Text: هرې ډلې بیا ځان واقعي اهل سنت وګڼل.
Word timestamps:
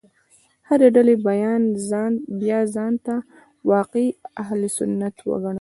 هرې 0.67 0.87
ډلې 0.95 1.15
بیا 2.41 2.59
ځان 2.75 2.93
واقعي 3.71 4.07
اهل 4.41 4.61
سنت 4.77 5.15
وګڼل. 5.29 5.49